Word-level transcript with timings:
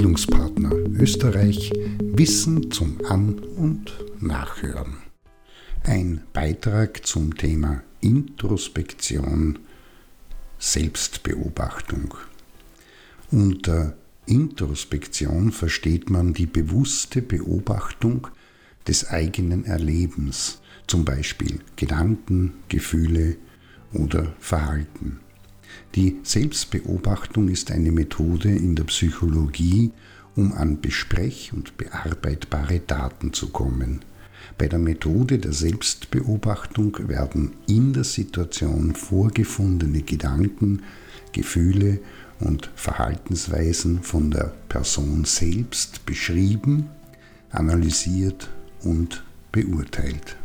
Bildungspartner 0.00 0.72
Österreich 0.98 1.70
Wissen 2.02 2.70
zum 2.70 3.04
An- 3.04 3.38
und 3.38 3.92
Nachhören. 4.18 4.96
Ein 5.84 6.22
Beitrag 6.32 7.06
zum 7.06 7.36
Thema 7.36 7.82
Introspektion, 8.00 9.58
Selbstbeobachtung. 10.58 12.14
Unter 13.30 13.94
Introspektion 14.24 15.52
versteht 15.52 16.08
man 16.08 16.32
die 16.32 16.46
bewusste 16.46 17.20
Beobachtung 17.20 18.28
des 18.88 19.10
eigenen 19.10 19.66
Erlebens, 19.66 20.62
zum 20.86 21.04
Beispiel 21.04 21.60
Gedanken, 21.76 22.54
Gefühle 22.70 23.36
oder 23.92 24.34
Verhalten. 24.38 25.20
Die 25.94 26.18
Selbstbeobachtung 26.22 27.48
ist 27.48 27.70
eine 27.70 27.92
Methode 27.92 28.50
in 28.50 28.76
der 28.76 28.84
Psychologie, 28.84 29.90
um 30.36 30.52
an 30.52 30.80
besprech- 30.80 31.52
und 31.52 31.76
bearbeitbare 31.76 32.80
Daten 32.80 33.32
zu 33.32 33.48
kommen. 33.48 34.00
Bei 34.56 34.68
der 34.68 34.78
Methode 34.78 35.38
der 35.38 35.52
Selbstbeobachtung 35.52 37.08
werden 37.08 37.52
in 37.66 37.92
der 37.92 38.04
Situation 38.04 38.94
vorgefundene 38.94 40.02
Gedanken, 40.02 40.82
Gefühle 41.32 42.00
und 42.40 42.70
Verhaltensweisen 42.74 44.02
von 44.02 44.30
der 44.30 44.52
Person 44.68 45.24
selbst 45.24 46.06
beschrieben, 46.06 46.88
analysiert 47.50 48.48
und 48.82 49.24
beurteilt. 49.52 50.36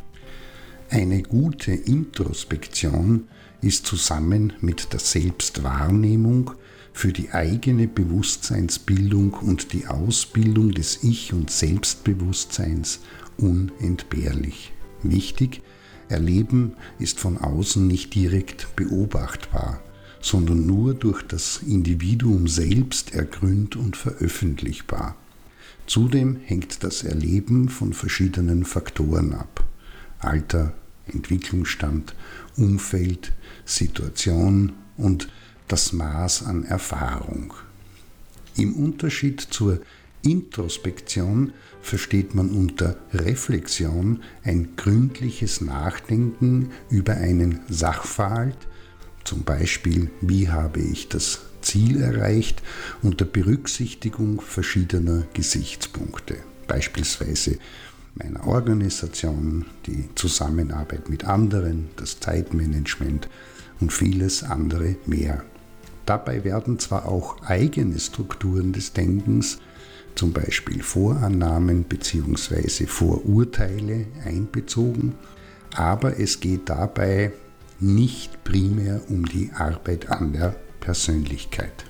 Eine 0.89 1.23
gute 1.23 1.71
Introspektion 1.71 3.27
ist 3.61 3.85
zusammen 3.85 4.53
mit 4.61 4.93
der 4.93 4.99
Selbstwahrnehmung 4.99 6.51
für 6.93 7.11
die 7.11 7.31
eigene 7.31 7.87
Bewusstseinsbildung 7.87 9.33
und 9.33 9.73
die 9.73 9.87
Ausbildung 9.87 10.71
des 10.71 11.03
Ich- 11.03 11.33
und 11.33 11.51
Selbstbewusstseins 11.51 13.01
unentbehrlich. 13.37 14.71
Wichtig, 15.03 15.61
Erleben 16.07 16.73
ist 16.99 17.19
von 17.19 17.37
außen 17.37 17.85
nicht 17.85 18.13
direkt 18.15 18.75
beobachtbar, 18.75 19.81
sondern 20.21 20.65
nur 20.65 20.93
durch 20.93 21.21
das 21.23 21.61
Individuum 21.65 22.47
selbst 22.47 23.13
ergründet 23.13 23.75
und 23.75 23.97
veröffentlichbar. 23.97 25.15
Zudem 25.87 26.37
hängt 26.43 26.83
das 26.83 27.03
Erleben 27.03 27.69
von 27.69 27.93
verschiedenen 27.93 28.65
Faktoren 28.65 29.33
ab. 29.33 29.63
Alter, 30.19 30.73
Entwicklungsstand, 31.07 32.15
Umfeld, 32.57 33.33
Situation 33.65 34.73
und 34.97 35.29
das 35.67 35.93
Maß 35.93 36.43
an 36.43 36.63
Erfahrung. 36.63 37.53
Im 38.55 38.73
Unterschied 38.73 39.41
zur 39.41 39.81
Introspektion 40.21 41.53
versteht 41.81 42.33
man 42.33 42.49
unter 42.49 42.97
Reflexion 43.13 44.23
ein 44.43 44.75
gründliches 44.75 45.61
Nachdenken 45.61 46.71
über 46.89 47.13
einen 47.13 47.59
Sachverhalt, 47.69 48.57
zum 49.23 49.43
Beispiel 49.43 50.09
wie 50.21 50.49
habe 50.49 50.79
ich 50.79 51.09
das 51.09 51.41
Ziel 51.61 52.01
erreicht, 52.01 52.61
unter 53.01 53.25
Berücksichtigung 53.25 54.41
verschiedener 54.41 55.25
Gesichtspunkte, 55.33 56.37
beispielsweise 56.67 57.57
meiner 58.15 58.47
Organisation, 58.47 59.65
die 59.85 60.09
Zusammenarbeit 60.15 61.09
mit 61.09 61.25
anderen, 61.25 61.89
das 61.97 62.19
Zeitmanagement 62.19 63.29
und 63.79 63.91
vieles 63.91 64.43
andere 64.43 64.95
mehr. 65.05 65.43
Dabei 66.05 66.43
werden 66.43 66.79
zwar 66.79 67.07
auch 67.07 67.41
eigene 67.43 67.99
Strukturen 67.99 68.71
des 68.73 68.93
Denkens, 68.93 69.59
zum 70.15 70.31
Beispiel 70.31 70.81
Vorannahmen 70.81 71.83
bzw. 71.83 72.85
Vorurteile 72.85 74.07
einbezogen, 74.23 75.15
aber 75.73 76.19
es 76.19 76.39
geht 76.39 76.69
dabei 76.69 77.33
nicht 77.81 78.43
primär 78.45 79.01
um 79.09 79.25
die 79.25 79.51
Arbeit 79.53 80.09
an 80.09 80.31
der 80.31 80.55
Persönlichkeit. 80.79 81.85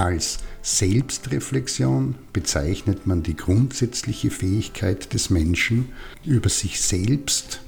Als 0.00 0.38
Selbstreflexion 0.62 2.14
bezeichnet 2.32 3.06
man 3.06 3.22
die 3.22 3.36
grundsätzliche 3.36 4.30
Fähigkeit 4.30 5.12
des 5.12 5.28
Menschen, 5.28 5.90
über 6.24 6.48
sich 6.48 6.80
selbst, 6.80 7.60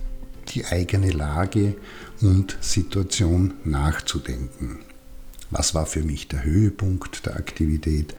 die 0.48 0.64
eigene 0.64 1.10
Lage 1.10 1.74
und 2.22 2.56
Situation 2.62 3.52
nachzudenken. 3.64 4.78
Was 5.50 5.74
war 5.74 5.84
für 5.84 6.04
mich 6.04 6.26
der 6.26 6.42
Höhepunkt 6.42 7.26
der 7.26 7.36
Aktivität? 7.36 8.16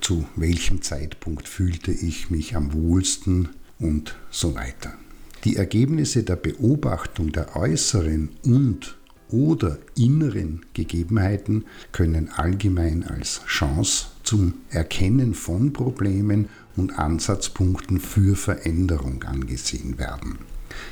Zu 0.00 0.28
welchem 0.36 0.80
Zeitpunkt 0.82 1.48
fühlte 1.48 1.90
ich 1.90 2.30
mich 2.30 2.54
am 2.54 2.72
wohlsten 2.72 3.48
und 3.80 4.14
so 4.30 4.54
weiter. 4.54 4.94
Die 5.42 5.56
Ergebnisse 5.56 6.22
der 6.22 6.36
Beobachtung 6.36 7.32
der 7.32 7.56
äußeren 7.56 8.28
und 8.44 8.97
oder 9.30 9.78
inneren 9.96 10.64
Gegebenheiten 10.74 11.64
können 11.92 12.28
allgemein 12.30 13.04
als 13.04 13.42
Chance 13.46 14.06
zum 14.22 14.54
Erkennen 14.70 15.34
von 15.34 15.72
Problemen 15.72 16.48
und 16.76 16.98
Ansatzpunkten 16.98 18.00
für 18.00 18.36
Veränderung 18.36 19.22
angesehen 19.24 19.98
werden. 19.98 20.38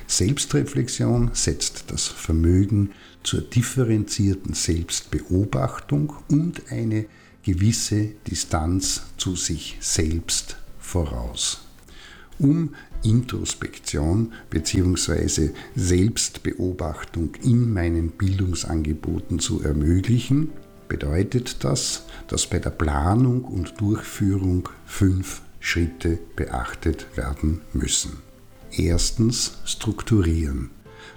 Selbstreflexion 0.06 1.30
setzt 1.32 1.84
das 1.88 2.06
Vermögen 2.06 2.90
zur 3.22 3.42
differenzierten 3.42 4.54
Selbstbeobachtung 4.54 6.14
und 6.28 6.70
eine 6.70 7.06
gewisse 7.42 8.12
Distanz 8.26 9.02
zu 9.16 9.36
sich 9.36 9.76
selbst 9.80 10.56
voraus. 10.78 11.65
Um 12.38 12.74
Introspektion 13.02 14.32
bzw. 14.50 15.50
Selbstbeobachtung 15.74 17.34
in 17.42 17.72
meinen 17.72 18.10
Bildungsangeboten 18.10 19.38
zu 19.38 19.62
ermöglichen, 19.62 20.50
bedeutet 20.88 21.64
das, 21.64 22.04
dass 22.28 22.46
bei 22.46 22.58
der 22.58 22.70
Planung 22.70 23.44
und 23.44 23.80
Durchführung 23.80 24.68
fünf 24.84 25.42
Schritte 25.60 26.18
beachtet 26.36 27.06
werden 27.16 27.62
müssen. 27.72 28.18
Erstens 28.70 29.58
strukturieren. 29.64 30.70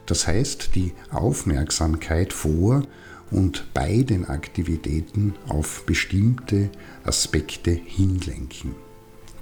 Das 0.06 0.28
heißt, 0.28 0.76
die 0.76 0.94
Aufmerksamkeit 1.12 2.34
vor 2.34 2.84
und 3.32 3.74
bei 3.74 4.02
den 4.04 4.26
Aktivitäten 4.26 5.36
auf 5.48 5.86
bestimmte 5.86 6.70
Aspekte 7.04 7.72
hinlenken. 7.72 8.74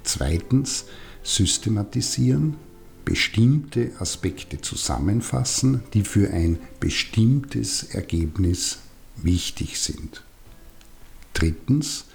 Zweitens 0.04 0.86
systematisieren, 1.28 2.56
bestimmte 3.04 3.92
Aspekte 4.00 4.62
zusammenfassen, 4.62 5.84
die 5.94 6.04
für 6.04 6.32
ein 6.32 6.58
bestimmtes 6.80 7.84
Ergebnis 7.84 8.80
wichtig 9.18 9.80
sind. 9.80 10.24
Drittens 11.34 12.06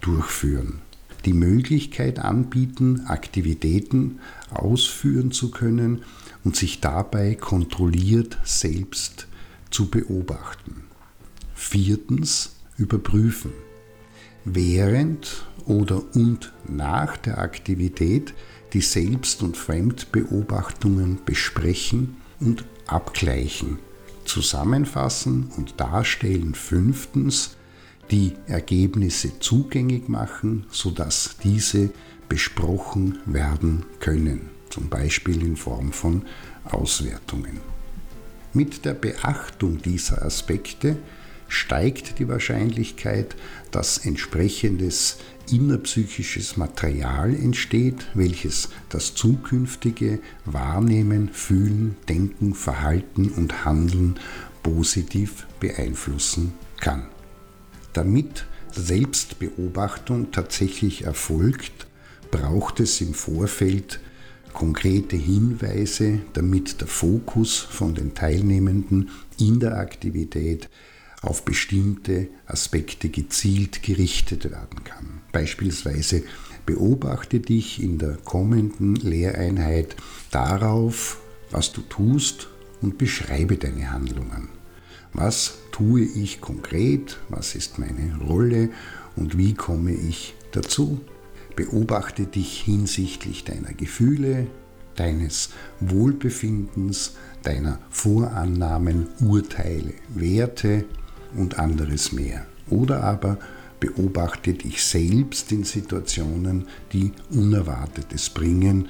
durchführen. 0.00 0.80
Die 1.26 1.34
Möglichkeit 1.34 2.18
anbieten, 2.18 3.06
Aktivitäten 3.06 4.20
ausführen 4.50 5.32
zu 5.32 5.50
können 5.50 6.02
und 6.44 6.56
sich 6.56 6.80
dabei 6.80 7.34
kontrolliert 7.34 8.38
selbst 8.44 9.26
zu 9.70 9.90
beobachten. 9.90 10.84
Viertens 11.54 12.56
überprüfen. 12.78 13.52
Während 14.48 15.44
oder 15.64 16.02
und 16.14 16.52
nach 16.68 17.16
der 17.16 17.38
Aktivität 17.38 18.32
die 18.72 18.80
Selbst- 18.80 19.42
und 19.42 19.56
Fremdbeobachtungen 19.56 21.18
besprechen 21.26 22.16
und 22.38 22.64
abgleichen. 22.86 23.80
Zusammenfassen 24.24 25.50
und 25.56 25.80
darstellen. 25.80 26.54
Fünftens 26.54 27.56
die 28.12 28.34
Ergebnisse 28.46 29.40
zugänglich 29.40 30.06
machen, 30.06 30.66
sodass 30.70 31.36
diese 31.42 31.90
besprochen 32.28 33.18
werden 33.26 33.84
können, 33.98 34.50
zum 34.70 34.88
Beispiel 34.88 35.42
in 35.44 35.56
Form 35.56 35.90
von 35.90 36.22
Auswertungen. 36.64 37.58
Mit 38.52 38.84
der 38.84 38.94
Beachtung 38.94 39.82
dieser 39.82 40.22
Aspekte 40.24 40.98
steigt 41.48 42.18
die 42.18 42.28
Wahrscheinlichkeit, 42.28 43.36
dass 43.70 43.98
entsprechendes 43.98 45.18
innerpsychisches 45.50 46.56
Material 46.56 47.34
entsteht, 47.34 48.06
welches 48.14 48.70
das 48.88 49.14
zukünftige 49.14 50.18
Wahrnehmen, 50.44 51.28
Fühlen, 51.28 51.96
Denken, 52.08 52.54
Verhalten 52.54 53.30
und 53.30 53.64
Handeln 53.64 54.18
positiv 54.62 55.46
beeinflussen 55.60 56.52
kann. 56.80 57.06
Damit 57.92 58.46
Selbstbeobachtung 58.72 60.32
tatsächlich 60.32 61.04
erfolgt, 61.04 61.86
braucht 62.30 62.80
es 62.80 63.00
im 63.00 63.14
Vorfeld 63.14 64.00
konkrete 64.52 65.16
Hinweise, 65.16 66.20
damit 66.32 66.80
der 66.80 66.88
Fokus 66.88 67.58
von 67.58 67.94
den 67.94 68.14
Teilnehmenden 68.14 69.10
in 69.38 69.60
der 69.60 69.78
Aktivität 69.78 70.68
auf 71.26 71.44
bestimmte 71.44 72.28
Aspekte 72.46 73.08
gezielt 73.08 73.82
gerichtet 73.82 74.44
werden 74.44 74.84
kann. 74.84 75.20
Beispielsweise 75.32 76.22
beobachte 76.64 77.40
dich 77.40 77.82
in 77.82 77.98
der 77.98 78.16
kommenden 78.16 78.94
Lehreinheit 78.94 79.96
darauf, 80.30 81.20
was 81.50 81.72
du 81.72 81.80
tust 81.82 82.48
und 82.80 82.96
beschreibe 82.98 83.56
deine 83.56 83.90
Handlungen. 83.90 84.48
Was 85.12 85.58
tue 85.72 86.02
ich 86.02 86.40
konkret? 86.40 87.18
Was 87.28 87.54
ist 87.54 87.78
meine 87.78 88.18
Rolle? 88.18 88.70
Und 89.16 89.36
wie 89.36 89.54
komme 89.54 89.92
ich 89.92 90.34
dazu? 90.52 91.00
Beobachte 91.56 92.26
dich 92.26 92.60
hinsichtlich 92.60 93.44
deiner 93.44 93.72
Gefühle, 93.72 94.46
deines 94.94 95.50
Wohlbefindens, 95.80 97.16
deiner 97.42 97.78
Vorannahmen, 97.90 99.08
Urteile, 99.20 99.94
Werte 100.08 100.84
und 101.34 101.58
anderes 101.58 102.12
mehr. 102.12 102.46
Oder 102.68 103.02
aber 103.02 103.38
beobachte 103.80 104.54
dich 104.54 104.82
selbst 104.82 105.52
in 105.52 105.64
Situationen, 105.64 106.66
die 106.92 107.12
Unerwartetes 107.30 108.30
bringen 108.30 108.88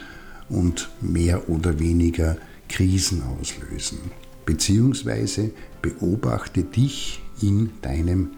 und 0.48 0.88
mehr 1.00 1.48
oder 1.48 1.78
weniger 1.78 2.36
Krisen 2.68 3.22
auslösen. 3.22 3.98
Beziehungsweise 4.44 5.50
beobachte 5.82 6.62
dich 6.62 7.20
in 7.42 7.70
deinem 7.82 8.30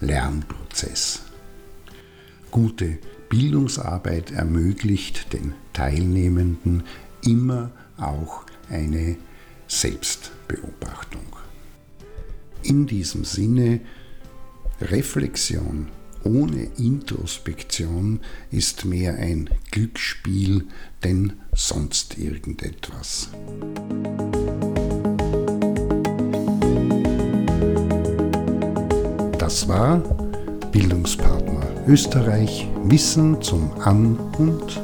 Lernprozess. 0.00 1.22
Gute 2.50 2.98
Bildungsarbeit 3.28 4.32
ermöglicht 4.32 5.32
den 5.32 5.54
Teilnehmenden 5.72 6.82
immer 7.24 7.70
auch 7.96 8.44
eine 8.68 9.16
Selbstbeobachtung. 9.68 11.22
In 12.62 12.86
diesem 12.86 13.24
Sinne, 13.24 13.80
Reflexion 14.80 15.88
ohne 16.24 16.64
Introspektion 16.76 18.20
ist 18.50 18.84
mehr 18.84 19.14
ein 19.14 19.48
Glücksspiel 19.70 20.66
denn 21.02 21.34
sonst 21.54 22.18
irgendetwas. 22.18 23.30
Das 29.38 29.66
war 29.66 29.98
Bildungspartner 30.70 31.84
Österreich 31.86 32.68
Wissen 32.84 33.40
zum 33.42 33.72
An- 33.80 34.18
und. 34.38 34.80